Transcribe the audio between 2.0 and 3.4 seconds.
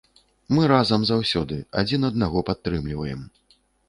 аднаго падтрымліваем.